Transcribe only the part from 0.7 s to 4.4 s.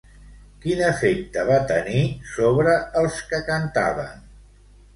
efecte va tenir sobre els que cantaven?